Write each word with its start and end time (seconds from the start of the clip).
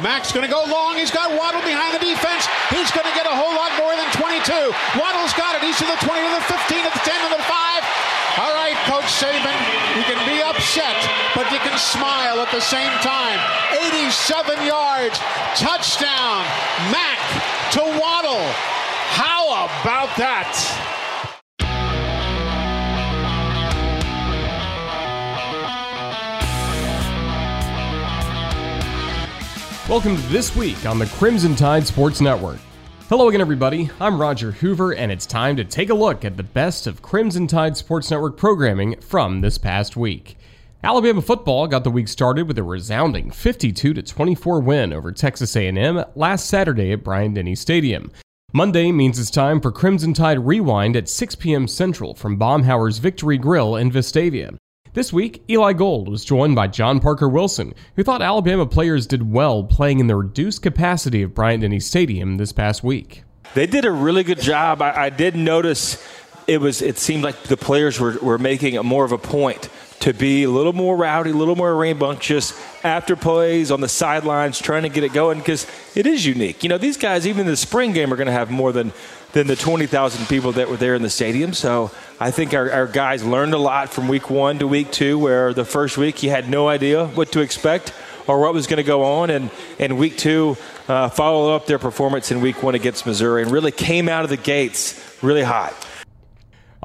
Mac's 0.00 0.32
going 0.32 0.46
to 0.46 0.50
go 0.50 0.64
long. 0.64 0.96
He's 0.96 1.12
got 1.12 1.28
Waddle 1.36 1.60
behind 1.60 1.92
the 1.92 2.00
defense. 2.00 2.48
He's 2.72 2.88
going 2.94 3.04
to 3.04 3.12
get 3.12 3.28
a 3.28 3.34
whole 3.34 3.52
lot 3.52 3.74
more 3.76 3.92
than 3.92 4.08
22. 4.16 4.72
Waddle's 4.96 5.34
got 5.36 5.58
it. 5.58 5.60
He's 5.60 5.76
to 5.82 5.84
the 5.84 6.00
20, 6.00 6.08
to 6.08 6.32
the 6.32 6.44
15, 6.48 6.80
to 6.80 6.90
the 6.90 7.04
10, 7.04 7.12
to 7.28 7.30
the 7.36 7.42
5. 7.44 8.12
All 8.40 8.54
right, 8.56 8.78
Coach 8.88 9.04
Saban, 9.04 9.58
you 9.92 10.04
can 10.08 10.16
be 10.24 10.40
upset, 10.40 10.96
but 11.36 11.50
you 11.52 11.58
can 11.60 11.76
smile 11.76 12.40
at 12.40 12.50
the 12.50 12.64
same 12.64 12.92
time. 13.04 13.36
87 13.76 14.64
yards, 14.64 15.20
touchdown, 15.60 16.40
Mac 16.88 17.20
to 17.76 17.84
Waddle. 18.00 18.48
How 19.12 19.68
about 19.68 20.16
that? 20.16 21.01
Welcome 29.92 30.16
to 30.16 30.22
This 30.28 30.56
Week 30.56 30.86
on 30.86 30.98
the 30.98 31.04
Crimson 31.04 31.54
Tide 31.54 31.86
Sports 31.86 32.22
Network. 32.22 32.56
Hello 33.10 33.28
again, 33.28 33.42
everybody. 33.42 33.90
I'm 34.00 34.18
Roger 34.18 34.50
Hoover, 34.50 34.94
and 34.94 35.12
it's 35.12 35.26
time 35.26 35.54
to 35.56 35.64
take 35.64 35.90
a 35.90 35.94
look 35.94 36.24
at 36.24 36.38
the 36.38 36.42
best 36.42 36.86
of 36.86 37.02
Crimson 37.02 37.46
Tide 37.46 37.76
Sports 37.76 38.10
Network 38.10 38.38
programming 38.38 38.98
from 39.02 39.42
this 39.42 39.58
past 39.58 39.94
week. 39.94 40.38
Alabama 40.82 41.20
football 41.20 41.66
got 41.66 41.84
the 41.84 41.90
week 41.90 42.08
started 42.08 42.48
with 42.48 42.56
a 42.56 42.62
resounding 42.62 43.30
52 43.30 43.92
24 43.92 44.60
win 44.60 44.94
over 44.94 45.12
Texas 45.12 45.54
A&M 45.54 46.02
last 46.14 46.46
Saturday 46.46 46.92
at 46.92 47.04
Bryant-Denny 47.04 47.54
Stadium. 47.54 48.10
Monday 48.54 48.92
means 48.92 49.18
it's 49.18 49.30
time 49.30 49.60
for 49.60 49.70
Crimson 49.70 50.14
Tide 50.14 50.46
Rewind 50.46 50.96
at 50.96 51.06
6 51.06 51.34
p.m. 51.34 51.68
Central 51.68 52.14
from 52.14 52.38
Baumhower's 52.38 52.96
Victory 52.96 53.36
Grill 53.36 53.76
in 53.76 53.92
Vestavia. 53.92 54.56
This 54.94 55.10
week, 55.10 55.42
Eli 55.48 55.72
Gold 55.72 56.10
was 56.10 56.22
joined 56.22 56.54
by 56.54 56.66
John 56.66 57.00
Parker 57.00 57.26
Wilson, 57.26 57.72
who 57.96 58.02
thought 58.02 58.20
Alabama 58.20 58.66
players 58.66 59.06
did 59.06 59.32
well 59.32 59.64
playing 59.64 60.00
in 60.00 60.06
the 60.06 60.16
reduced 60.16 60.60
capacity 60.60 61.22
of 61.22 61.34
Bryant-Denny 61.34 61.80
Stadium 61.80 62.36
this 62.36 62.52
past 62.52 62.84
week. 62.84 63.24
They 63.54 63.66
did 63.66 63.86
a 63.86 63.90
really 63.90 64.22
good 64.22 64.38
job. 64.38 64.82
I, 64.82 65.04
I 65.04 65.08
did 65.08 65.34
notice 65.34 65.96
it 66.46 66.60
was. 66.60 66.82
It 66.82 66.98
seemed 66.98 67.24
like 67.24 67.42
the 67.44 67.56
players 67.56 67.98
were, 67.98 68.18
were 68.20 68.36
making 68.36 68.76
more 68.84 69.06
of 69.06 69.12
a 69.12 69.18
point 69.18 69.70
to 70.00 70.12
be 70.12 70.42
a 70.42 70.50
little 70.50 70.74
more 70.74 70.94
rowdy, 70.94 71.30
a 71.30 71.34
little 71.34 71.56
more 71.56 71.74
rambunctious 71.74 72.52
after 72.84 73.16
plays 73.16 73.70
on 73.70 73.80
the 73.80 73.88
sidelines, 73.88 74.58
trying 74.58 74.82
to 74.82 74.90
get 74.90 75.04
it 75.04 75.14
going 75.14 75.38
because 75.38 75.66
it 75.94 76.06
is 76.06 76.26
unique. 76.26 76.62
You 76.62 76.68
know, 76.68 76.76
these 76.76 76.98
guys, 76.98 77.26
even 77.26 77.42
in 77.42 77.46
the 77.46 77.56
spring 77.56 77.92
game, 77.92 78.12
are 78.12 78.16
going 78.16 78.26
to 78.26 78.32
have 78.32 78.50
more 78.50 78.72
than 78.72 78.92
than 79.32 79.46
the 79.46 79.56
20,000 79.56 80.26
people 80.26 80.52
that 80.52 80.68
were 80.68 80.76
there 80.76 80.94
in 80.94 81.02
the 81.02 81.10
stadium. 81.10 81.52
So 81.52 81.90
I 82.20 82.30
think 82.30 82.54
our, 82.54 82.70
our, 82.70 82.86
guys 82.86 83.24
learned 83.24 83.54
a 83.54 83.58
lot 83.58 83.88
from 83.88 84.08
week 84.08 84.28
one 84.28 84.58
to 84.58 84.68
week 84.68 84.92
two, 84.92 85.18
where 85.18 85.54
the 85.54 85.64
first 85.64 85.96
week 85.96 86.22
you 86.22 86.30
had 86.30 86.48
no 86.48 86.68
idea 86.68 87.06
what 87.06 87.32
to 87.32 87.40
expect 87.40 87.94
or 88.26 88.40
what 88.40 88.52
was 88.52 88.66
going 88.66 88.76
to 88.76 88.82
go 88.82 89.02
on. 89.04 89.30
And, 89.30 89.50
and 89.78 89.98
week 89.98 90.18
two, 90.18 90.56
uh, 90.88 91.08
followed 91.08 91.54
up 91.54 91.66
their 91.66 91.78
performance 91.78 92.30
in 92.30 92.40
week 92.40 92.62
one 92.62 92.74
against 92.74 93.06
Missouri 93.06 93.42
and 93.42 93.50
really 93.50 93.72
came 93.72 94.08
out 94.08 94.24
of 94.24 94.30
the 94.30 94.36
gates 94.36 95.00
really 95.22 95.42
hot. 95.42 95.74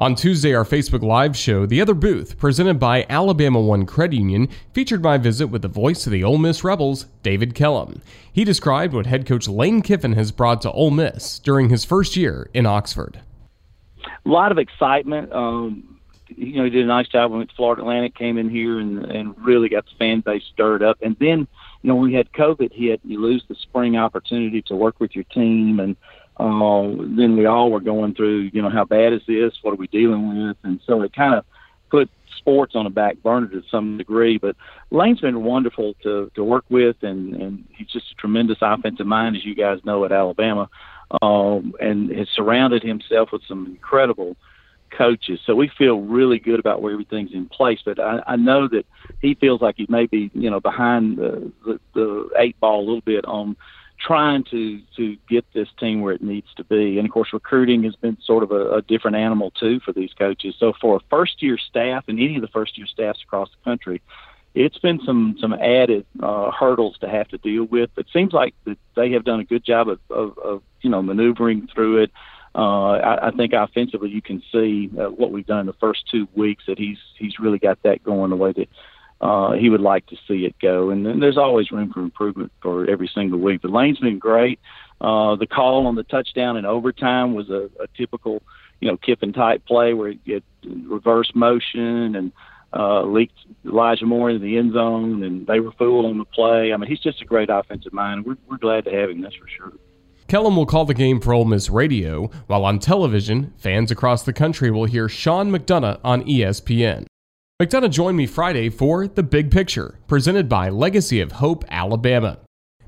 On 0.00 0.14
Tuesday, 0.14 0.54
our 0.54 0.64
Facebook 0.64 1.02
Live 1.02 1.36
show, 1.36 1.66
The 1.66 1.80
Other 1.80 1.92
Booth, 1.92 2.38
presented 2.38 2.78
by 2.78 3.04
Alabama 3.10 3.60
One 3.60 3.84
Credit 3.84 4.14
Union, 4.14 4.48
featured 4.72 5.02
my 5.02 5.18
visit 5.18 5.48
with 5.48 5.62
the 5.62 5.66
voice 5.66 6.06
of 6.06 6.12
the 6.12 6.22
Ole 6.22 6.38
Miss 6.38 6.62
Rebels, 6.62 7.06
David 7.24 7.56
Kellum. 7.56 8.00
He 8.32 8.44
described 8.44 8.94
what 8.94 9.06
head 9.06 9.26
coach 9.26 9.48
Lane 9.48 9.82
Kiffin 9.82 10.12
has 10.12 10.30
brought 10.30 10.62
to 10.62 10.70
Ole 10.70 10.92
Miss 10.92 11.40
during 11.40 11.68
his 11.68 11.84
first 11.84 12.16
year 12.16 12.48
in 12.54 12.64
Oxford. 12.64 13.22
A 14.24 14.28
lot 14.28 14.52
of 14.52 14.58
excitement. 14.58 15.32
Um, 15.32 15.98
you 16.28 16.58
know, 16.58 16.64
he 16.64 16.70
did 16.70 16.84
a 16.84 16.86
nice 16.86 17.08
job 17.08 17.32
when 17.32 17.44
Florida 17.56 17.82
Atlantic 17.82 18.14
came 18.14 18.38
in 18.38 18.48
here 18.48 18.78
and, 18.78 19.04
and 19.04 19.34
really 19.44 19.68
got 19.68 19.84
the 19.86 19.96
fan 19.98 20.20
base 20.20 20.44
stirred 20.44 20.84
up. 20.84 20.98
And 21.02 21.16
then, 21.18 21.48
you 21.82 21.88
know, 21.88 21.96
when 21.96 22.04
we 22.04 22.14
had 22.14 22.30
COVID 22.30 22.72
hit, 22.72 23.00
you 23.02 23.20
lose 23.20 23.42
the 23.48 23.56
spring 23.56 23.96
opportunity 23.96 24.62
to 24.62 24.76
work 24.76 25.00
with 25.00 25.16
your 25.16 25.24
team 25.24 25.80
and– 25.80 25.96
uh, 26.38 26.82
then 27.16 27.36
we 27.36 27.46
all 27.46 27.70
were 27.70 27.80
going 27.80 28.14
through, 28.14 28.50
you 28.52 28.62
know, 28.62 28.70
how 28.70 28.84
bad 28.84 29.12
is 29.12 29.22
this? 29.26 29.52
What 29.62 29.72
are 29.72 29.76
we 29.76 29.88
dealing 29.88 30.46
with? 30.46 30.56
And 30.62 30.80
so 30.86 31.02
it 31.02 31.12
kind 31.12 31.34
of 31.34 31.44
put 31.90 32.08
sports 32.36 32.74
on 32.74 32.86
a 32.86 32.90
back 32.90 33.16
burner 33.22 33.48
to 33.48 33.62
some 33.70 33.98
degree. 33.98 34.38
But 34.38 34.56
Lane's 34.90 35.20
been 35.20 35.42
wonderful 35.42 35.94
to 36.02 36.30
to 36.34 36.44
work 36.44 36.64
with, 36.68 36.96
and 37.02 37.34
and 37.34 37.64
he's 37.76 37.88
just 37.88 38.12
a 38.12 38.14
tremendous 38.14 38.58
offensive 38.60 39.06
mind, 39.06 39.36
as 39.36 39.44
you 39.44 39.54
guys 39.54 39.84
know 39.84 40.04
at 40.04 40.12
Alabama, 40.12 40.68
um, 41.22 41.74
and 41.80 42.10
has 42.10 42.28
surrounded 42.34 42.82
himself 42.82 43.30
with 43.32 43.42
some 43.48 43.66
incredible 43.66 44.36
coaches. 44.90 45.40
So 45.44 45.54
we 45.54 45.70
feel 45.76 46.00
really 46.00 46.38
good 46.38 46.60
about 46.60 46.80
where 46.80 46.92
everything's 46.92 47.32
in 47.32 47.46
place. 47.46 47.80
But 47.84 47.98
I, 48.00 48.22
I 48.26 48.36
know 48.36 48.68
that 48.68 48.86
he 49.20 49.34
feels 49.34 49.60
like 49.60 49.76
he 49.76 49.86
may 49.88 50.06
be, 50.06 50.30
you 50.34 50.50
know, 50.50 50.60
behind 50.60 51.18
the, 51.18 51.52
the, 51.64 51.80
the 51.94 52.30
eight 52.38 52.58
ball 52.60 52.80
a 52.80 52.86
little 52.86 53.02
bit 53.02 53.24
on 53.26 53.56
trying 53.98 54.44
to 54.44 54.80
to 54.96 55.16
get 55.28 55.44
this 55.52 55.68
team 55.78 56.00
where 56.00 56.14
it 56.14 56.22
needs 56.22 56.46
to 56.56 56.64
be. 56.64 56.98
And 56.98 57.06
of 57.06 57.12
course, 57.12 57.32
recruiting 57.32 57.82
has 57.84 57.96
been 57.96 58.16
sort 58.22 58.42
of 58.42 58.52
a, 58.52 58.76
a 58.76 58.82
different 58.82 59.16
animal 59.16 59.50
too 59.50 59.80
for 59.80 59.92
these 59.92 60.12
coaches. 60.12 60.54
So 60.58 60.72
for 60.80 60.96
a 60.96 61.00
first 61.10 61.42
year 61.42 61.58
staff 61.58 62.04
and 62.08 62.18
any 62.18 62.36
of 62.36 62.42
the 62.42 62.48
first 62.48 62.78
year 62.78 62.86
staffs 62.86 63.22
across 63.22 63.50
the 63.50 63.64
country, 63.64 64.00
it's 64.54 64.78
been 64.78 65.00
some 65.04 65.36
some 65.40 65.52
added 65.52 66.06
uh, 66.20 66.50
hurdles 66.50 66.96
to 66.98 67.08
have 67.08 67.28
to 67.28 67.38
deal 67.38 67.64
with. 67.64 67.90
It 67.96 68.06
seems 68.12 68.32
like 68.32 68.54
that 68.64 68.78
they 68.94 69.12
have 69.12 69.24
done 69.24 69.40
a 69.40 69.44
good 69.44 69.64
job 69.64 69.88
of, 69.88 70.00
of, 70.10 70.38
of 70.38 70.62
you 70.80 70.90
know 70.90 71.02
maneuvering 71.02 71.68
through 71.74 72.04
it. 72.04 72.10
Uh, 72.54 72.92
I, 72.92 73.28
I 73.28 73.30
think 73.32 73.52
offensively, 73.52 74.10
you 74.10 74.22
can 74.22 74.42
see 74.50 74.90
uh, 74.98 75.10
what 75.10 75.30
we've 75.30 75.46
done 75.46 75.60
in 75.60 75.66
the 75.66 75.74
first 75.74 76.08
two 76.10 76.28
weeks 76.34 76.64
that 76.66 76.78
he's 76.78 76.98
he's 77.16 77.38
really 77.38 77.58
got 77.58 77.82
that 77.82 78.02
going 78.02 78.30
the 78.30 78.36
way 78.36 78.52
that 78.52 78.68
uh, 79.20 79.52
he 79.52 79.68
would 79.68 79.80
like 79.80 80.06
to 80.06 80.16
see 80.28 80.44
it 80.44 80.54
go. 80.60 80.90
And 80.90 81.04
then 81.04 81.20
there's 81.20 81.38
always 81.38 81.70
room 81.70 81.92
for 81.92 82.00
improvement 82.00 82.52
for 82.62 82.88
every 82.88 83.10
single 83.12 83.38
week. 83.38 83.62
But 83.62 83.72
Lane's 83.72 83.98
been 83.98 84.18
great. 84.18 84.60
Uh, 85.00 85.36
the 85.36 85.46
call 85.46 85.86
on 85.86 85.94
the 85.94 86.04
touchdown 86.04 86.56
in 86.56 86.64
overtime 86.64 87.34
was 87.34 87.50
a, 87.50 87.68
a 87.80 87.86
typical, 87.96 88.42
you 88.80 88.88
know, 88.88 88.96
Kiffin 88.96 89.32
type 89.32 89.64
play 89.66 89.94
where 89.94 90.10
you 90.10 90.18
get 90.24 90.44
reverse 90.64 91.30
motion 91.34 92.16
and 92.16 92.32
uh, 92.72 93.02
leaked 93.02 93.38
Elijah 93.64 94.04
Moore 94.04 94.30
into 94.30 94.44
the 94.44 94.58
end 94.58 94.74
zone, 94.74 95.22
and 95.22 95.46
they 95.46 95.60
were 95.60 95.72
fooled 95.72 96.04
on 96.04 96.18
the 96.18 96.24
play. 96.24 96.72
I 96.72 96.76
mean, 96.76 96.88
he's 96.88 97.00
just 97.00 97.22
a 97.22 97.24
great 97.24 97.48
offensive 97.50 97.92
mind. 97.92 98.26
We're, 98.26 98.36
we're 98.48 98.58
glad 98.58 98.84
to 98.84 98.90
have 98.92 99.10
him, 99.10 99.22
that's 99.22 99.34
for 99.34 99.48
sure. 99.48 99.72
Kellum 100.26 100.56
will 100.56 100.66
call 100.66 100.84
the 100.84 100.92
game 100.92 101.20
for 101.20 101.32
Ole 101.32 101.46
Miss 101.46 101.70
Radio, 101.70 102.30
while 102.46 102.66
on 102.66 102.78
television, 102.78 103.54
fans 103.56 103.90
across 103.90 104.24
the 104.24 104.32
country 104.34 104.70
will 104.70 104.84
hear 104.84 105.08
Sean 105.08 105.50
McDonough 105.50 106.00
on 106.04 106.22
ESPN. 106.24 107.07
McDonough 107.60 107.90
joined 107.90 108.16
me 108.16 108.24
Friday 108.24 108.70
for 108.70 109.08
The 109.08 109.24
Big 109.24 109.50
Picture, 109.50 109.98
presented 110.06 110.48
by 110.48 110.68
Legacy 110.68 111.20
of 111.20 111.32
Hope, 111.32 111.64
Alabama. 111.68 112.38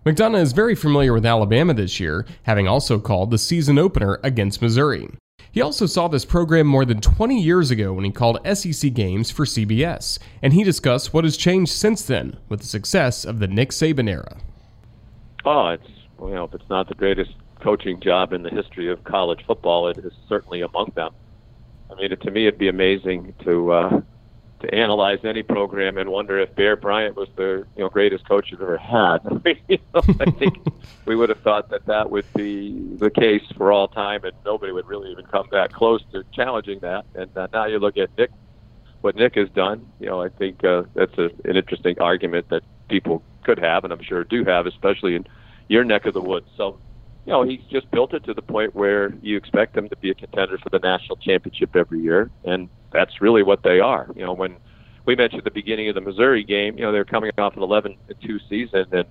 McDonough 0.07 0.43
is 0.43 0.53
very 0.53 0.77
familiar 0.77 1.13
with 1.13 1.27
Alabama 1.27 1.75
this 1.75 1.99
year, 1.99 2.25
having 2.45 2.69
also 2.69 3.01
called 3.01 3.33
the 3.33 3.39
season 3.39 3.81
opener 3.81 4.21
against 4.23 4.63
Missouri. 4.63 5.09
He 5.51 5.61
also 5.61 5.87
saw 5.87 6.07
this 6.07 6.25
program 6.25 6.69
more 6.69 6.85
than 6.85 7.01
20 7.01 7.43
years 7.43 7.73
ago 7.73 7.93
when 7.93 8.05
he 8.05 8.13
called 8.13 8.39
SEC 8.57 8.95
games 8.95 9.29
for 9.29 9.45
CBS, 9.45 10.21
and 10.41 10.53
he 10.53 10.63
discussed 10.63 11.13
what 11.13 11.25
has 11.25 11.37
changed 11.37 11.73
since 11.73 12.03
then 12.03 12.37
with 12.49 12.61
the 12.61 12.67
success 12.67 13.25
of 13.25 13.41
the 13.41 13.49
Nick 13.49 13.71
Saban 13.71 14.09
era. 14.09 14.37
Oh, 15.45 15.71
it's 15.71 15.91
well, 16.17 16.45
if 16.45 16.55
it's 16.55 16.71
not 16.71 16.87
the 16.89 16.95
greatest 16.95 17.33
coaching 17.61 17.99
job 17.99 18.33
in 18.33 18.45
the 18.45 18.51
history 18.51 18.89
of 18.89 19.03
college 19.03 19.45
football, 19.49 19.89
it 19.89 19.99
is 19.99 20.13
certainly 20.29 20.61
among 20.61 20.93
them. 20.95 21.11
I 21.91 22.01
mean, 22.01 22.17
to 22.17 22.31
me, 22.31 22.47
it'd 22.47 22.57
be 22.57 22.69
amazing 22.69 23.35
to 23.43 23.73
uh, 23.73 24.01
to 24.61 24.75
analyze 24.75 25.19
any 25.25 25.43
program 25.43 25.99
and 25.99 26.11
wonder 26.11 26.39
if 26.39 26.55
Bear 26.55 26.77
Bryant 26.77 27.17
was 27.17 27.29
the 27.37 27.67
you 27.77 27.83
know 27.83 27.89
greatest 27.89 28.29
coach 28.29 28.51
you've 28.51 28.63
ever 28.63 28.77
had. 28.77 29.19
I 29.25 29.35
mean, 29.45 29.59
you 29.69 29.79
know, 29.95 30.03
I 30.21 30.31
think 30.31 30.59
we 31.07 31.17
would 31.17 31.29
have 31.29 31.41
thought 31.41 31.71
that 31.71 31.87
that 31.87 32.11
would 32.11 32.27
be 32.35 32.79
the 32.97 33.11
case 33.11 33.43
for 33.57 33.73
all 33.73 33.89
time, 33.89 34.25
and 34.25 34.33
nobody 34.45 34.73
would 34.73 34.87
really 34.87 35.11
even 35.11 35.27
come 35.27 35.49
that 35.53 35.73
close 35.73 36.03
to 36.13 36.25
challenging 36.33 36.81
that. 36.81 37.05
And 37.15 37.37
uh, 37.37 37.49
now 37.53 37.67
you 37.67 37.79
look 37.79 37.97
at 37.97 38.11
Nick, 38.19 38.31
what 39.01 39.17
Nick 39.17 39.35
has 39.37 39.49
done. 39.51 39.91
You 39.99 40.07
know, 40.07 40.23
I 40.23 40.29
think 40.29 40.63
uh, 40.65 40.83
that's 40.95 41.17
a, 41.19 41.31
an 41.45 41.57
interesting 41.57 41.99
argument 42.01 42.49
that 42.51 42.63
people 42.89 43.23
could 43.45 43.59
have, 43.59 43.85
and 43.85 43.93
I'm 43.93 44.03
sure 44.03 44.25
do 44.25 44.45
have, 44.45 44.67
especially 44.67 45.15
in 45.17 45.27
your 45.69 45.85
neck 45.85 46.07
of 46.07 46.15
the 46.15 46.23
woods. 46.23 46.47
So. 46.57 46.79
You 47.31 47.37
know, 47.37 47.43
he's 47.45 47.63
just 47.71 47.89
built 47.93 48.13
it 48.13 48.25
to 48.25 48.35
the 48.35 48.43
point 48.43 48.75
where 48.75 49.15
you 49.23 49.37
expect 49.37 49.77
them 49.77 49.89
to 49.89 49.97
be 49.99 50.11
a 50.11 50.15
contender 50.15 50.59
for 50.59 50.69
the 50.69 50.81
national 50.81 51.15
championship 51.19 51.77
every 51.77 52.01
year, 52.01 52.29
and 52.43 52.69
that's 52.93 53.21
really 53.21 53.45
what 53.45 53.63
they 53.63 53.79
are. 53.79 54.09
You 54.17 54.25
know, 54.25 54.33
when 54.33 54.57
we 55.07 55.15
mentioned 55.15 55.43
the 55.45 55.53
beginning 55.53 55.89
of 55.89 55.95
the 55.95 56.01
Missouri 56.01 56.43
game, 56.43 56.77
you 56.77 56.83
know, 56.83 56.91
they're 56.91 57.05
coming 57.05 57.31
off 57.39 57.57
an 57.57 57.63
11 57.63 57.95
2 58.21 58.39
season, 58.49 58.85
and 58.91 59.05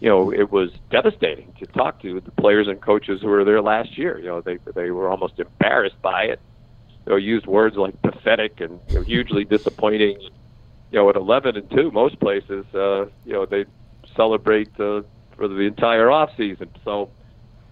you 0.00 0.08
know, 0.08 0.32
it 0.32 0.50
was 0.50 0.70
devastating 0.90 1.52
to 1.58 1.66
talk 1.66 2.00
to 2.00 2.22
the 2.22 2.30
players 2.30 2.66
and 2.66 2.80
coaches 2.80 3.20
who 3.20 3.28
were 3.28 3.44
there 3.44 3.60
last 3.60 3.98
year. 3.98 4.18
You 4.18 4.28
know, 4.28 4.40
they 4.40 4.58
they 4.74 4.90
were 4.90 5.10
almost 5.10 5.38
embarrassed 5.38 6.00
by 6.00 6.22
it. 6.22 6.40
You 7.04 7.12
know, 7.12 7.16
used 7.16 7.44
words 7.44 7.76
like 7.76 8.00
pathetic 8.00 8.62
and 8.62 8.80
you 8.88 8.94
know, 8.94 9.02
hugely 9.02 9.44
disappointing. 9.44 10.18
You 10.92 10.98
know, 10.98 11.10
at 11.10 11.16
11 11.16 11.58
and 11.58 11.70
2, 11.70 11.90
most 11.90 12.18
places, 12.20 12.64
uh, 12.72 13.04
you 13.26 13.34
know, 13.34 13.44
they 13.44 13.66
celebrate 14.16 14.70
uh, 14.80 15.02
for 15.36 15.46
the 15.46 15.60
entire 15.60 16.10
off 16.10 16.30
season. 16.38 16.70
So 16.84 17.10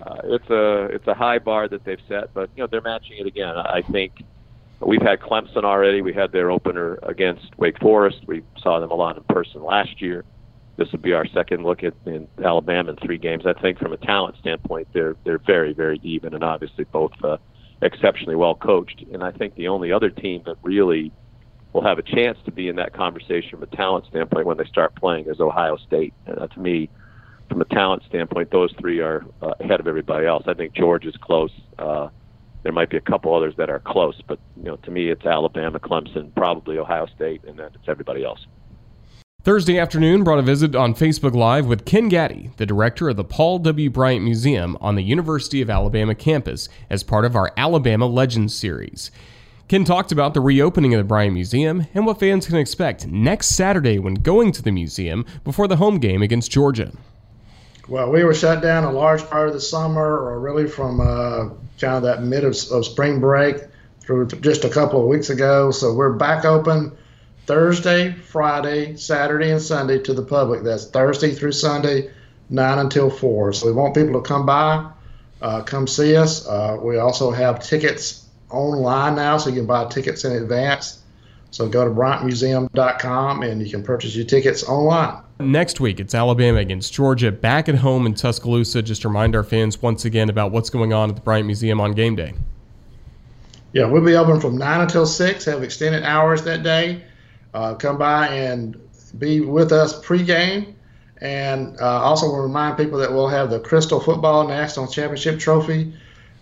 uh, 0.00 0.20
it's 0.24 0.50
a 0.50 0.84
it's 0.86 1.06
a 1.06 1.14
high 1.14 1.38
bar 1.38 1.68
that 1.68 1.84
they've 1.84 2.00
set, 2.08 2.32
but 2.34 2.50
you 2.56 2.62
know, 2.62 2.68
they're 2.70 2.80
matching 2.80 3.18
it 3.18 3.26
again. 3.26 3.56
I 3.56 3.82
think 3.82 4.12
We've 4.80 5.02
had 5.02 5.20
Clemson 5.20 5.64
already. 5.64 6.02
We 6.02 6.12
had 6.12 6.30
their 6.30 6.50
opener 6.50 6.98
against 7.02 7.58
Wake 7.58 7.78
Forest. 7.80 8.18
We 8.26 8.44
saw 8.62 8.78
them 8.78 8.90
a 8.90 8.94
lot 8.94 9.16
in 9.16 9.24
person 9.24 9.62
last 9.62 10.00
year. 10.00 10.24
This 10.76 10.92
would 10.92 11.02
be 11.02 11.12
our 11.12 11.26
second 11.26 11.64
look 11.64 11.82
at 11.82 11.94
in 12.06 12.28
Alabama 12.42 12.90
in 12.90 12.96
three 12.96 13.18
games. 13.18 13.44
I 13.44 13.60
think 13.60 13.78
from 13.78 13.92
a 13.92 13.96
talent 13.96 14.36
standpoint, 14.38 14.86
they're 14.92 15.16
they're 15.24 15.38
very 15.38 15.72
very 15.72 15.98
even, 16.04 16.32
and 16.32 16.44
obviously 16.44 16.84
both 16.84 17.10
uh, 17.24 17.38
exceptionally 17.82 18.36
well 18.36 18.54
coached. 18.54 19.04
And 19.12 19.24
I 19.24 19.32
think 19.32 19.56
the 19.56 19.66
only 19.66 19.90
other 19.90 20.10
team 20.10 20.42
that 20.46 20.56
really 20.62 21.10
will 21.72 21.82
have 21.82 21.98
a 21.98 22.02
chance 22.02 22.38
to 22.44 22.52
be 22.52 22.68
in 22.68 22.76
that 22.76 22.92
conversation 22.92 23.50
from 23.50 23.64
a 23.64 23.76
talent 23.76 24.06
standpoint 24.06 24.46
when 24.46 24.56
they 24.56 24.64
start 24.64 24.94
playing 24.94 25.26
is 25.26 25.40
Ohio 25.40 25.76
State. 25.76 26.14
Uh, 26.28 26.46
to 26.46 26.60
me, 26.60 26.88
from 27.48 27.60
a 27.60 27.64
talent 27.66 28.02
standpoint, 28.08 28.50
those 28.50 28.72
three 28.78 29.00
are 29.00 29.24
uh, 29.42 29.54
ahead 29.60 29.80
of 29.80 29.86
everybody 29.86 30.26
else. 30.26 30.44
I 30.46 30.54
think 30.54 30.74
Georgia's 30.74 31.16
close. 31.20 31.52
Uh, 31.78 32.08
there 32.62 32.72
might 32.72 32.90
be 32.90 32.96
a 32.96 33.02
couple 33.02 33.34
others 33.34 33.54
that 33.56 33.70
are 33.70 33.78
close, 33.78 34.20
but 34.26 34.38
you 34.56 34.64
know, 34.64 34.76
to 34.76 34.90
me, 34.90 35.08
it's 35.08 35.24
Alabama, 35.24 35.78
Clemson, 35.78 36.34
probably 36.34 36.78
Ohio 36.78 37.06
State, 37.14 37.42
and 37.44 37.58
then 37.58 37.70
it's 37.74 37.88
everybody 37.88 38.24
else. 38.24 38.46
Thursday 39.44 39.78
afternoon 39.78 40.24
brought 40.24 40.40
a 40.40 40.42
visit 40.42 40.74
on 40.74 40.94
Facebook 40.94 41.34
Live 41.34 41.66
with 41.66 41.84
Ken 41.84 42.08
Gaddy, 42.08 42.50
the 42.56 42.66
director 42.66 43.08
of 43.08 43.16
the 43.16 43.24
Paul 43.24 43.60
W. 43.60 43.88
Bryant 43.88 44.24
Museum 44.24 44.76
on 44.80 44.96
the 44.96 45.02
University 45.02 45.62
of 45.62 45.70
Alabama 45.70 46.14
campus, 46.14 46.68
as 46.90 47.04
part 47.04 47.24
of 47.24 47.36
our 47.36 47.52
Alabama 47.56 48.06
Legends 48.06 48.54
series. 48.54 49.10
Ken 49.68 49.84
talked 49.84 50.12
about 50.12 50.34
the 50.34 50.40
reopening 50.40 50.92
of 50.94 50.98
the 50.98 51.04
Bryant 51.04 51.34
Museum 51.34 51.86
and 51.94 52.04
what 52.04 52.18
fans 52.18 52.46
can 52.46 52.56
expect 52.56 53.06
next 53.06 53.48
Saturday 53.48 53.98
when 53.98 54.14
going 54.14 54.50
to 54.52 54.62
the 54.62 54.72
museum 54.72 55.24
before 55.44 55.68
the 55.68 55.76
home 55.76 55.98
game 55.98 56.20
against 56.20 56.50
Georgia. 56.50 56.90
Well, 57.88 58.10
we 58.10 58.22
were 58.22 58.34
shut 58.34 58.60
down 58.60 58.84
a 58.84 58.92
large 58.92 59.24
part 59.30 59.48
of 59.48 59.54
the 59.54 59.62
summer, 59.62 60.04
or 60.04 60.38
really 60.38 60.68
from 60.68 61.00
uh, 61.00 61.48
kind 61.80 61.96
of 61.96 62.02
that 62.02 62.22
mid 62.22 62.44
of, 62.44 62.54
of 62.70 62.84
spring 62.84 63.18
break 63.18 63.56
through 64.00 64.26
just 64.26 64.64
a 64.64 64.68
couple 64.68 65.00
of 65.00 65.06
weeks 65.06 65.30
ago. 65.30 65.70
So 65.70 65.94
we're 65.94 66.12
back 66.12 66.44
open 66.44 66.94
Thursday, 67.46 68.12
Friday, 68.12 68.96
Saturday, 68.96 69.52
and 69.52 69.62
Sunday 69.62 70.00
to 70.00 70.12
the 70.12 70.22
public. 70.22 70.64
That's 70.64 70.90
Thursday 70.90 71.32
through 71.32 71.52
Sunday, 71.52 72.10
9 72.50 72.78
until 72.78 73.08
4. 73.08 73.54
So 73.54 73.66
we 73.66 73.72
want 73.72 73.94
people 73.94 74.20
to 74.20 74.28
come 74.28 74.44
by, 74.44 74.90
uh, 75.40 75.62
come 75.62 75.86
see 75.86 76.14
us. 76.14 76.46
Uh, 76.46 76.76
we 76.82 76.98
also 76.98 77.30
have 77.30 77.60
tickets 77.60 78.26
online 78.50 79.16
now, 79.16 79.38
so 79.38 79.48
you 79.48 79.56
can 79.56 79.66
buy 79.66 79.86
tickets 79.86 80.26
in 80.26 80.32
advance. 80.32 81.02
So 81.50 81.68
go 81.68 81.84
to 81.84 81.90
BryantMuseum.com 81.90 83.42
and 83.42 83.62
you 83.62 83.70
can 83.70 83.82
purchase 83.82 84.14
your 84.14 84.26
tickets 84.26 84.64
online. 84.64 85.22
Next 85.40 85.80
week, 85.80 86.00
it's 86.00 86.14
Alabama 86.14 86.58
against 86.58 86.92
Georgia 86.92 87.32
back 87.32 87.68
at 87.68 87.76
home 87.76 88.06
in 88.06 88.14
Tuscaloosa. 88.14 88.82
Just 88.82 89.02
to 89.02 89.08
remind 89.08 89.34
our 89.34 89.44
fans 89.44 89.80
once 89.80 90.04
again 90.04 90.28
about 90.28 90.52
what's 90.52 90.68
going 90.68 90.92
on 90.92 91.08
at 91.08 91.14
the 91.14 91.22
Bryant 91.22 91.46
Museum 91.46 91.80
on 91.80 91.92
game 91.92 92.16
day. 92.16 92.34
Yeah, 93.72 93.86
we'll 93.86 94.04
be 94.04 94.16
open 94.16 94.40
from 94.40 94.56
9 94.56 94.80
until 94.80 95.06
6, 95.06 95.44
have 95.44 95.62
extended 95.62 96.02
hours 96.02 96.42
that 96.44 96.62
day. 96.62 97.02
Uh, 97.54 97.74
come 97.74 97.98
by 97.98 98.28
and 98.28 98.80
be 99.18 99.40
with 99.40 99.72
us 99.72 100.04
pregame. 100.04 100.74
And 101.20 101.78
uh, 101.80 102.02
also, 102.02 102.26
we'll 102.26 102.42
remind 102.42 102.76
people 102.76 102.98
that 102.98 103.12
we'll 103.12 103.28
have 103.28 103.50
the 103.50 103.60
Crystal 103.60 104.00
Football 104.00 104.48
National 104.48 104.86
Championship 104.86 105.38
Trophy 105.38 105.92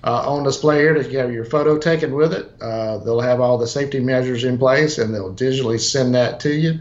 uh, 0.07 0.31
on 0.31 0.45
display 0.45 0.79
here 0.79 0.95
to 0.95 1.19
have 1.19 1.33
your 1.33 1.45
photo 1.45 1.77
taken 1.77 2.15
with 2.15 2.33
it. 2.33 2.51
Uh, 2.63 2.99
they'll 2.99 3.21
have 3.21 3.41
all 3.41 3.59
the 3.59 3.67
safety 3.67 3.99
measures 3.99 4.45
in 4.45 4.57
place 4.57 4.99
and 4.99 5.13
they'll 5.13 5.35
digitally 5.35 5.81
send 5.81 6.15
that 6.15 6.39
to 6.41 6.55
you. 6.55 6.79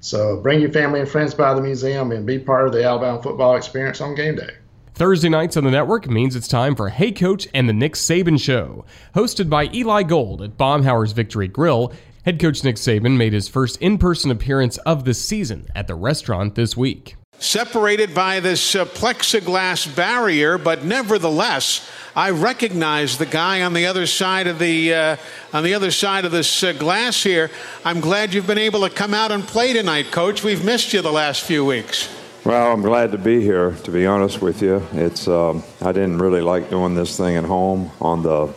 So 0.00 0.40
bring 0.40 0.60
your 0.60 0.70
family 0.70 1.00
and 1.00 1.08
friends 1.08 1.34
by 1.34 1.52
the 1.54 1.60
museum 1.60 2.12
and 2.12 2.24
be 2.24 2.38
part 2.38 2.68
of 2.68 2.72
the 2.72 2.84
Alabama 2.84 3.20
football 3.20 3.56
experience 3.56 4.00
on 4.00 4.14
game 4.14 4.36
day. 4.36 4.50
Thursday 4.94 5.28
nights 5.28 5.56
on 5.56 5.64
the 5.64 5.70
network 5.70 6.08
means 6.08 6.36
it's 6.36 6.48
time 6.48 6.76
for 6.76 6.88
Hey 6.88 7.10
Coach 7.10 7.48
and 7.52 7.68
the 7.68 7.72
Nick 7.72 7.94
Saban 7.94 8.40
Show. 8.40 8.84
Hosted 9.14 9.50
by 9.50 9.68
Eli 9.74 10.04
Gold 10.04 10.40
at 10.42 10.56
Baumhower's 10.56 11.12
Victory 11.12 11.48
Grill, 11.48 11.92
head 12.24 12.40
coach 12.40 12.62
Nick 12.62 12.76
Saban 12.76 13.16
made 13.16 13.32
his 13.32 13.48
first 13.48 13.80
in 13.82 13.98
person 13.98 14.30
appearance 14.30 14.76
of 14.78 15.04
the 15.04 15.14
season 15.14 15.68
at 15.74 15.88
the 15.88 15.94
restaurant 15.94 16.54
this 16.54 16.76
week. 16.76 17.17
Separated 17.40 18.14
by 18.14 18.40
this 18.40 18.74
uh, 18.74 18.84
plexiglass 18.84 19.94
barrier, 19.94 20.58
but 20.58 20.84
nevertheless, 20.84 21.88
I 22.16 22.30
recognize 22.30 23.16
the 23.16 23.26
guy 23.26 23.62
on 23.62 23.74
the 23.74 23.86
other 23.86 24.06
side 24.06 24.48
of 24.48 24.58
the 24.58 24.92
uh, 24.92 25.16
on 25.52 25.62
the 25.62 25.74
other 25.74 25.92
side 25.92 26.24
of 26.24 26.32
this 26.32 26.64
uh, 26.64 26.72
glass 26.72 27.22
here. 27.22 27.48
I'm 27.84 28.00
glad 28.00 28.34
you've 28.34 28.48
been 28.48 28.58
able 28.58 28.80
to 28.80 28.90
come 28.90 29.14
out 29.14 29.30
and 29.30 29.44
play 29.44 29.72
tonight, 29.72 30.10
Coach. 30.10 30.42
We've 30.42 30.64
missed 30.64 30.92
you 30.92 31.00
the 31.00 31.12
last 31.12 31.44
few 31.44 31.64
weeks. 31.64 32.08
Well, 32.44 32.72
I'm 32.72 32.82
glad 32.82 33.12
to 33.12 33.18
be 33.18 33.40
here. 33.40 33.70
To 33.84 33.90
be 33.92 34.04
honest 34.04 34.42
with 34.42 34.60
you, 34.60 34.82
it's 34.92 35.28
um, 35.28 35.62
I 35.80 35.92
didn't 35.92 36.18
really 36.18 36.40
like 36.40 36.70
doing 36.70 36.96
this 36.96 37.16
thing 37.16 37.36
at 37.36 37.44
home 37.44 37.92
on 38.00 38.24
the 38.24 38.52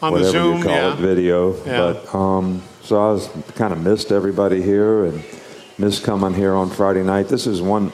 on 0.00 0.12
whatever 0.12 0.18
the 0.18 0.30
Zoom, 0.30 0.58
you 0.58 0.64
call 0.64 0.72
yeah. 0.72 0.92
it, 0.94 0.98
video. 0.98 1.64
Yeah. 1.64 1.92
But 1.92 2.14
um, 2.14 2.62
so 2.82 2.96
I 2.96 3.12
was 3.12 3.28
kind 3.54 3.74
of 3.74 3.82
missed 3.82 4.12
everybody 4.12 4.62
here 4.62 5.04
and 5.04 5.22
missed 5.80 6.04
coming 6.04 6.34
here 6.34 6.54
on 6.54 6.68
Friday 6.68 7.02
night. 7.02 7.28
This 7.28 7.46
is 7.46 7.62
one 7.62 7.90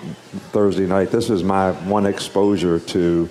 Thursday 0.53 0.87
night. 0.87 1.11
This 1.11 1.31
is 1.31 1.45
my 1.45 1.71
one 1.89 2.05
exposure 2.05 2.81
to 2.81 3.31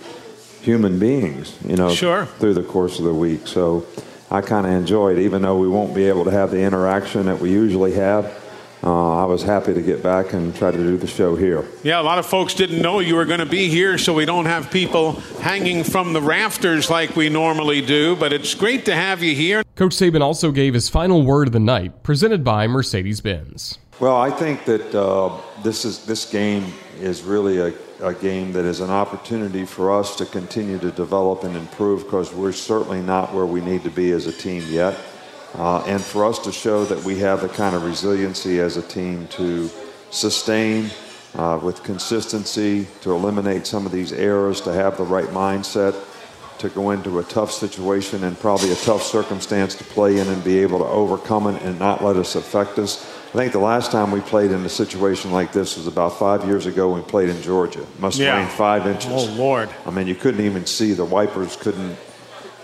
human 0.62 0.98
beings, 0.98 1.58
you 1.68 1.76
know, 1.76 1.90
Sure. 1.94 2.26
through 2.40 2.54
the 2.54 2.64
course 2.64 2.98
of 2.98 3.06
the 3.06 3.14
week. 3.14 3.46
So 3.48 3.86
I 4.32 4.42
kind 4.42 4.66
of 4.66 4.72
enjoyed, 4.72 5.20
even 5.20 5.42
though 5.42 5.58
we 5.58 5.68
won't 5.68 5.94
be 5.94 6.06
able 6.06 6.24
to 6.24 6.32
have 6.32 6.52
the 6.52 6.62
interaction 6.62 7.26
that 7.26 7.40
we 7.40 7.52
usually 7.52 7.94
have. 7.94 8.34
Uh, 8.84 9.24
I 9.24 9.26
was 9.26 9.42
happy 9.42 9.74
to 9.74 9.82
get 9.82 10.04
back 10.04 10.34
and 10.34 10.56
try 10.56 10.70
to 10.70 10.78
do 10.78 10.96
the 10.96 11.08
show 11.08 11.36
here. 11.36 11.66
Yeah, 11.84 12.00
a 12.00 12.04
lot 12.04 12.20
of 12.20 12.26
folks 12.26 12.54
didn't 12.54 12.82
know 12.84 13.00
you 13.00 13.16
were 13.16 13.26
going 13.26 13.40
to 13.40 13.46
be 13.46 13.68
here, 13.68 13.98
so 13.98 14.14
we 14.14 14.26
don't 14.26 14.46
have 14.46 14.70
people 14.70 15.14
hanging 15.42 15.84
from 15.84 16.14
the 16.14 16.22
rafters 16.22 16.88
like 16.90 17.16
we 17.16 17.28
normally 17.30 17.82
do. 17.82 18.16
But 18.16 18.32
it's 18.32 18.54
great 18.54 18.86
to 18.86 18.96
have 18.96 19.24
you 19.24 19.34
here. 19.34 19.64
Coach 19.76 19.94
Saban 19.96 20.22
also 20.22 20.52
gave 20.52 20.76
his 20.76 20.88
final 20.88 21.24
word 21.24 21.48
of 21.48 21.54
the 21.54 21.60
night, 21.60 22.04
presented 22.04 22.44
by 22.44 22.68
Mercedes 22.68 23.22
Benz. 23.22 23.80
Well, 24.00 24.18
I 24.18 24.30
think 24.30 24.66
that 24.66 24.94
uh, 24.94 25.38
this 25.64 25.86
is 25.86 26.06
this 26.06 26.30
game 26.30 26.66
is 27.00 27.24
really 27.24 27.60
a 27.60 27.74
a 28.02 28.14
game 28.14 28.52
that 28.54 28.66
is 28.66 28.82
an 28.82 28.90
opportunity 28.90 29.66
for 29.66 29.92
us 29.98 30.16
to 30.18 30.26
continue 30.26 30.78
to 30.80 30.92
develop 30.92 31.44
and 31.44 31.56
improve 31.56 32.04
because 32.04 32.34
we're 32.34 32.52
certainly 32.52 33.02
not 33.02 33.34
where 33.34 33.46
we 33.46 33.62
need 33.62 33.84
to 33.84 33.90
be 33.90 34.12
as 34.12 34.28
a 34.28 34.32
team 34.32 34.64
yet. 34.70 34.98
Uh, 35.54 35.80
and 35.86 36.02
for 36.02 36.26
us 36.26 36.38
to 36.40 36.52
show 36.52 36.84
that 36.84 37.02
we 37.04 37.18
have 37.20 37.42
the 37.42 37.48
kind 37.48 37.76
of 37.76 37.84
resiliency 37.84 38.60
as 38.60 38.76
a 38.76 38.82
team 38.82 39.28
to 39.28 39.70
sustain 40.12 40.90
uh, 41.36 41.58
with 41.64 41.82
consistency, 41.84 42.86
to 43.02 43.12
eliminate 43.14 43.66
some 43.66 43.86
of 43.86 43.92
these 43.92 44.12
errors, 44.12 44.60
to 44.60 44.74
have 44.74 44.98
the 44.98 45.04
right 45.04 45.30
mindset, 45.30 45.96
to 46.58 46.70
go 46.70 46.92
into 46.92 47.20
a 47.20 47.24
tough 47.24 47.52
situation 47.52 48.26
and 48.26 48.38
probably 48.40 48.72
a 48.72 48.76
tough 48.76 49.04
circumstance 49.04 49.76
to 49.76 49.84
play 49.86 50.20
in 50.20 50.28
and 50.28 50.44
be 50.44 50.60
able 50.60 50.80
to 50.80 50.86
overcome 50.86 51.48
it 51.48 51.62
and 51.62 51.80
not 51.80 52.04
let 52.04 52.18
us 52.18 52.36
affect 52.36 52.78
us. 52.78 53.10
I 53.36 53.38
think 53.38 53.52
the 53.52 53.60
last 53.60 53.92
time 53.92 54.12
we 54.12 54.22
played 54.22 54.52
in 54.52 54.64
a 54.64 54.70
situation 54.70 55.34
like 55.34 55.52
this 55.52 55.76
was 55.76 55.88
about 55.88 56.18
five 56.18 56.46
years 56.46 56.68
ago 56.68 56.94
we 56.94 57.02
played 57.02 57.28
in 57.28 57.42
Georgia. 57.42 57.86
Must 58.00 58.18
have 58.18 58.26
Yeah. 58.26 58.38
rained 58.38 58.52
five 58.52 58.88
inches. 58.88 59.12
Oh, 59.12 59.26
Lord. 59.34 59.68
I 59.86 59.90
mean, 59.92 60.08
you 60.08 60.16
couldn't 60.16 60.46
even 60.46 60.66
see 60.66 60.94
the 60.94 61.04
wipers 61.04 61.58
couldn't, 61.58 61.98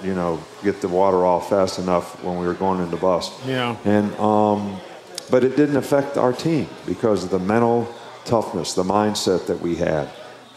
you 0.02 0.14
know, 0.14 0.40
get 0.64 0.80
the 0.80 0.88
water 0.88 1.26
off 1.26 1.50
fast 1.50 1.78
enough 1.78 2.24
when 2.24 2.40
we 2.40 2.48
were 2.48 2.54
going 2.54 2.80
in 2.80 2.90
the 2.90 2.96
bus. 2.96 3.32
Yeah. 3.46 3.76
And 3.84 4.18
um, 4.18 4.80
but 5.30 5.44
it 5.44 5.58
didn't 5.58 5.76
affect 5.76 6.16
our 6.18 6.32
team 6.32 6.70
because 6.86 7.26
of 7.26 7.32
the 7.32 7.40
mental 7.40 7.94
toughness, 8.24 8.72
the 8.74 8.86
mindset 8.86 9.48
that 9.48 9.60
we 9.60 9.76
had, 9.76 10.08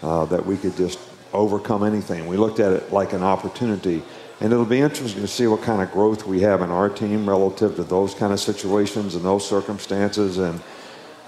uh, 0.01 0.27
that 0.27 0.47
we 0.47 0.57
could 0.57 0.77
just 0.77 1.01
overcome 1.33 1.83
anything. 1.83 2.29
We 2.29 2.37
looked 2.37 2.61
at 2.61 2.73
it 2.73 2.93
like 2.93 3.15
an 3.15 3.25
opportunity. 3.25 4.05
And 4.41 4.53
it'll 4.53 4.65
be 4.65 4.81
interesting 4.81 5.23
to 5.23 5.29
see 5.29 5.47
what 5.47 5.63
kind 5.63 5.81
of 5.81 5.93
growth 5.93 6.27
we 6.27 6.41
have 6.41 6.61
in 6.61 6.71
our 6.71 6.89
team 6.89 7.29
relative 7.29 7.77
to 7.77 7.85
those 7.85 8.15
kind 8.15 8.33
of 8.33 8.41
situations 8.41 9.15
and 9.15 9.25
those 9.25 9.49
circumstances. 9.49 10.39
And 10.39 10.61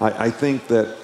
I, 0.01 0.25
I 0.25 0.31
think 0.31 0.67
that 0.67 0.97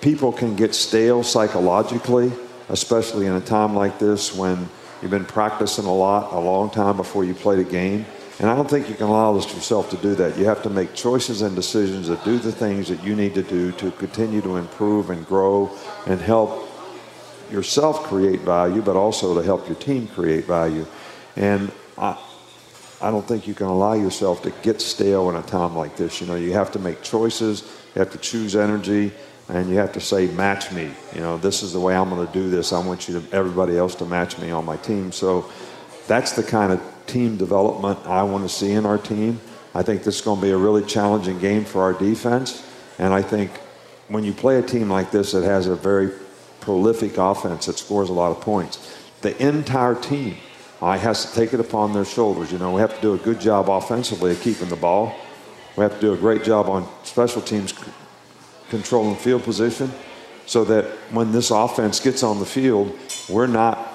people 0.00 0.32
can 0.32 0.56
get 0.56 0.74
stale 0.74 1.22
psychologically, 1.22 2.32
especially 2.70 3.26
in 3.26 3.34
a 3.34 3.40
time 3.40 3.74
like 3.74 3.98
this 3.98 4.34
when 4.34 4.68
you've 5.02 5.10
been 5.10 5.26
practicing 5.26 5.84
a 5.84 5.94
lot, 5.94 6.32
a 6.32 6.38
long 6.38 6.70
time 6.70 6.96
before 6.96 7.24
you 7.24 7.34
play 7.34 7.60
a 7.60 7.64
game. 7.64 8.06
And 8.38 8.48
I 8.48 8.56
don't 8.56 8.68
think 8.70 8.88
you 8.88 8.94
can 8.94 9.06
allow 9.06 9.34
yourself 9.34 9.90
to 9.90 9.98
do 9.98 10.14
that. 10.14 10.38
You 10.38 10.46
have 10.46 10.62
to 10.62 10.70
make 10.70 10.94
choices 10.94 11.42
and 11.42 11.54
decisions 11.54 12.08
that 12.08 12.24
do 12.24 12.38
the 12.38 12.50
things 12.50 12.88
that 12.88 13.04
you 13.04 13.14
need 13.14 13.34
to 13.34 13.42
do 13.42 13.70
to 13.72 13.90
continue 13.92 14.40
to 14.40 14.56
improve 14.56 15.10
and 15.10 15.26
grow 15.26 15.70
and 16.06 16.18
help 16.18 16.66
yourself 17.50 18.04
create 18.04 18.40
value, 18.40 18.80
but 18.80 18.96
also 18.96 19.34
to 19.34 19.42
help 19.42 19.68
your 19.68 19.76
team 19.76 20.08
create 20.08 20.46
value. 20.46 20.86
And 21.36 21.70
I, 21.96 22.18
I 23.00 23.10
don't 23.10 23.26
think 23.26 23.46
you 23.46 23.54
can 23.54 23.66
allow 23.66 23.94
yourself 23.94 24.42
to 24.42 24.50
get 24.62 24.80
stale 24.80 25.30
in 25.30 25.36
a 25.36 25.42
time 25.42 25.76
like 25.76 25.96
this. 25.96 26.20
You 26.20 26.26
know, 26.26 26.34
you 26.34 26.52
have 26.52 26.70
to 26.72 26.78
make 26.78 27.02
choices, 27.02 27.62
you 27.94 28.00
have 28.00 28.10
to 28.12 28.18
choose 28.18 28.56
energy, 28.56 29.12
and 29.48 29.68
you 29.68 29.76
have 29.76 29.92
to 29.92 30.00
say, 30.00 30.26
match 30.28 30.70
me. 30.72 30.90
You 31.14 31.20
know, 31.20 31.36
this 31.36 31.62
is 31.62 31.72
the 31.72 31.80
way 31.80 31.94
I'm 31.94 32.08
going 32.10 32.26
to 32.26 32.32
do 32.32 32.50
this. 32.50 32.72
I 32.72 32.84
want 32.84 33.08
you 33.08 33.20
to, 33.20 33.34
everybody 33.34 33.76
else 33.76 33.94
to 33.96 34.04
match 34.04 34.38
me 34.38 34.50
on 34.50 34.64
my 34.64 34.76
team. 34.76 35.12
So 35.12 35.50
that's 36.06 36.32
the 36.32 36.42
kind 36.42 36.72
of 36.72 36.80
team 37.06 37.36
development 37.36 37.98
I 38.06 38.22
want 38.22 38.44
to 38.44 38.48
see 38.48 38.72
in 38.72 38.86
our 38.86 38.98
team. 38.98 39.40
I 39.74 39.82
think 39.82 40.02
this 40.02 40.16
is 40.16 40.20
going 40.20 40.40
to 40.40 40.46
be 40.46 40.52
a 40.52 40.56
really 40.56 40.84
challenging 40.84 41.38
game 41.38 41.64
for 41.64 41.82
our 41.82 41.92
defense. 41.92 42.66
And 42.98 43.14
I 43.14 43.22
think 43.22 43.50
when 44.08 44.24
you 44.24 44.32
play 44.32 44.58
a 44.58 44.62
team 44.62 44.90
like 44.90 45.10
this 45.10 45.32
that 45.32 45.44
has 45.44 45.66
a 45.66 45.74
very 45.74 46.12
prolific 46.60 47.16
offense 47.16 47.66
that 47.66 47.78
scores 47.78 48.10
a 48.10 48.12
lot 48.12 48.30
of 48.30 48.40
points, 48.40 48.96
the 49.22 49.36
entire 49.42 49.94
team 49.94 50.36
uh, 50.80 50.98
has 50.98 51.26
to 51.26 51.34
take 51.34 51.52
it 51.52 51.60
upon 51.60 51.92
their 51.92 52.04
shoulders. 52.04 52.50
You 52.52 52.58
know, 52.58 52.72
we 52.72 52.80
have 52.80 52.94
to 52.94 53.00
do 53.00 53.14
a 53.14 53.18
good 53.18 53.40
job 53.40 53.68
offensively 53.68 54.32
of 54.32 54.40
keeping 54.40 54.68
the 54.68 54.76
ball. 54.76 55.14
We 55.76 55.82
have 55.82 55.94
to 55.94 56.00
do 56.00 56.12
a 56.12 56.16
great 56.16 56.44
job 56.44 56.68
on 56.68 56.88
special 57.04 57.42
teams 57.42 57.76
c- 57.76 57.84
controlling 58.70 59.16
field 59.16 59.44
position 59.44 59.92
so 60.46 60.64
that 60.64 60.84
when 61.12 61.32
this 61.32 61.50
offense 61.50 62.00
gets 62.00 62.22
on 62.22 62.38
the 62.40 62.46
field, 62.46 62.96
we're 63.28 63.46
not 63.46 63.88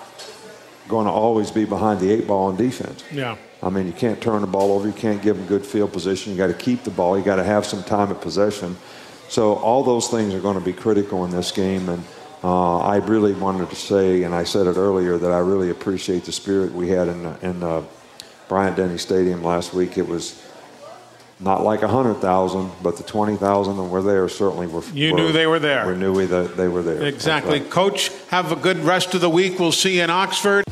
going 0.87 1.05
to 1.05 1.11
always 1.11 1.51
be 1.51 1.65
behind 1.65 1.99
the 1.99 2.11
eight 2.11 2.27
ball 2.27 2.47
on 2.47 2.55
defense. 2.55 3.03
Yeah. 3.11 3.35
I 3.63 3.69
mean, 3.69 3.87
you 3.87 3.93
can't 3.93 4.21
turn 4.21 4.41
the 4.41 4.47
ball 4.47 4.71
over. 4.73 4.87
You 4.87 4.93
can't 4.93 5.21
give 5.21 5.37
them 5.37 5.47
good 5.47 5.65
field 5.65 5.91
position. 5.91 6.31
You 6.31 6.37
got 6.37 6.47
to 6.47 6.53
keep 6.53 6.83
the 6.83 6.91
ball. 6.91 7.17
You 7.17 7.23
got 7.23 7.37
to 7.37 7.43
have 7.43 7.65
some 7.65 7.83
time 7.83 8.11
at 8.11 8.21
possession. 8.21 8.77
So 9.27 9.55
all 9.55 9.83
those 9.83 10.07
things 10.09 10.33
are 10.33 10.39
going 10.39 10.57
to 10.57 10.63
be 10.63 10.73
critical 10.73 11.25
in 11.25 11.31
this 11.31 11.51
game. 11.51 11.89
And 11.89 12.03
uh, 12.43 12.79
I 12.79 12.97
really 12.97 13.33
wanted 13.33 13.69
to 13.69 13.75
say, 13.75 14.23
and 14.23 14.35
I 14.35 14.43
said 14.43 14.67
it 14.67 14.77
earlier, 14.77 15.17
that 15.17 15.31
I 15.31 15.39
really 15.39 15.69
appreciate 15.69 16.25
the 16.25 16.31
spirit 16.31 16.71
we 16.73 16.89
had 16.89 17.07
in 17.07 17.25
in 17.41 17.63
uh, 17.63 17.83
Bryant 18.47 18.77
Denny 18.77 18.97
Stadium 18.97 19.43
last 19.43 19.73
week. 19.73 19.97
It 19.97 20.07
was 20.07 20.41
not 21.39 21.63
like 21.63 21.81
a 21.81 21.87
hundred 21.87 22.15
thousand, 22.15 22.71
but 22.83 22.97
the 22.97 23.03
twenty 23.03 23.35
thousand 23.35 23.77
that 23.77 23.83
were 23.83 24.01
there 24.01 24.29
certainly 24.29 24.67
were. 24.67 24.83
You 24.93 25.11
were- 25.13 25.17
knew 25.17 25.31
they 25.31 25.47
were 25.47 25.59
there. 25.59 25.87
We 25.87 25.95
knew 25.95 26.13
we, 26.13 26.25
that 26.25 26.55
they 26.55 26.67
were 26.67 26.83
there. 26.83 27.03
Exactly. 27.03 27.61
right. 27.61 27.69
Coach, 27.69 28.11
have 28.29 28.51
a 28.51 28.55
good 28.55 28.77
rest 28.79 29.13
of 29.15 29.21
the 29.21 29.29
week. 29.29 29.59
We'll 29.59 29.71
see 29.71 29.97
you 29.97 30.03
in 30.03 30.09
Oxford. 30.09 30.63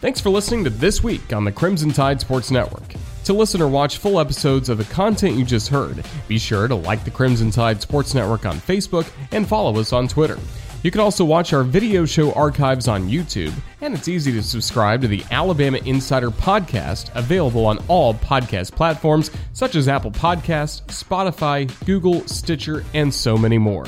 Thanks 0.00 0.20
for 0.20 0.30
listening 0.30 0.62
to 0.64 0.70
This 0.70 1.02
Week 1.02 1.32
on 1.32 1.44
the 1.44 1.50
Crimson 1.50 1.90
Tide 1.92 2.20
Sports 2.20 2.50
Network. 2.52 2.87
To 3.28 3.34
listen 3.34 3.60
or 3.60 3.68
watch 3.68 3.98
full 3.98 4.20
episodes 4.20 4.70
of 4.70 4.78
the 4.78 4.84
content 4.84 5.36
you 5.36 5.44
just 5.44 5.68
heard, 5.68 6.02
be 6.28 6.38
sure 6.38 6.66
to 6.66 6.74
like 6.74 7.04
the 7.04 7.10
Crimson 7.10 7.50
Tide 7.50 7.82
Sports 7.82 8.14
Network 8.14 8.46
on 8.46 8.56
Facebook 8.56 9.06
and 9.32 9.46
follow 9.46 9.78
us 9.78 9.92
on 9.92 10.08
Twitter. 10.08 10.38
You 10.82 10.90
can 10.90 11.02
also 11.02 11.26
watch 11.26 11.52
our 11.52 11.62
video 11.62 12.06
show 12.06 12.32
archives 12.32 12.88
on 12.88 13.06
YouTube, 13.06 13.52
and 13.82 13.92
it's 13.92 14.08
easy 14.08 14.32
to 14.32 14.42
subscribe 14.42 15.02
to 15.02 15.08
the 15.08 15.22
Alabama 15.30 15.76
Insider 15.84 16.30
Podcast, 16.30 17.14
available 17.14 17.66
on 17.66 17.84
all 17.86 18.14
podcast 18.14 18.72
platforms 18.72 19.30
such 19.52 19.74
as 19.74 19.88
Apple 19.88 20.10
Podcasts, 20.10 20.80
Spotify, 20.86 21.68
Google, 21.84 22.26
Stitcher, 22.26 22.82
and 22.94 23.12
so 23.12 23.36
many 23.36 23.58
more. 23.58 23.84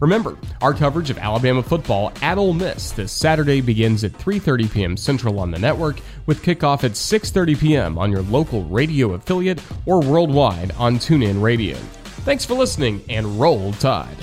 Remember, 0.00 0.38
our 0.62 0.72
coverage 0.72 1.10
of 1.10 1.18
Alabama 1.18 1.62
football 1.62 2.10
at 2.22 2.38
Ole 2.38 2.54
Miss 2.54 2.90
this 2.92 3.12
Saturday 3.12 3.60
begins 3.60 4.02
at 4.02 4.12
3:30 4.12 4.72
p.m. 4.72 4.96
Central 4.96 5.38
on 5.38 5.50
the 5.50 5.58
network, 5.58 6.00
with 6.24 6.42
kickoff 6.42 6.84
at 6.84 6.92
6:30 6.92 7.60
p.m. 7.60 7.98
on 7.98 8.10
your 8.10 8.22
local 8.22 8.64
radio 8.64 9.12
affiliate 9.12 9.62
or 9.84 10.00
worldwide 10.00 10.72
on 10.72 10.96
TuneIn 10.96 11.42
Radio. 11.42 11.76
Thanks 12.24 12.44
for 12.46 12.54
listening, 12.54 13.02
and 13.08 13.38
roll 13.38 13.72
Tide. 13.74 14.16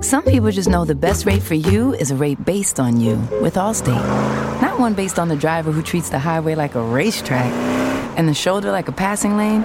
Some 0.00 0.24
people 0.24 0.50
just 0.50 0.68
know 0.68 0.84
the 0.84 0.94
best 0.94 1.26
rate 1.26 1.42
for 1.42 1.54
you 1.54 1.94
is 1.94 2.10
a 2.10 2.16
rate 2.16 2.44
based 2.44 2.78
on 2.78 3.00
you 3.00 3.16
with 3.40 3.54
Allstate. 3.54 4.60
Not 4.60 4.78
one 4.78 4.94
based 4.94 5.18
on 5.18 5.28
the 5.28 5.36
driver 5.36 5.72
who 5.72 5.82
treats 5.82 6.10
the 6.10 6.18
highway 6.18 6.54
like 6.54 6.74
a 6.74 6.82
racetrack 6.82 7.52
and 8.18 8.28
the 8.28 8.34
shoulder 8.34 8.70
like 8.70 8.88
a 8.88 8.92
passing 8.92 9.36
lane. 9.36 9.64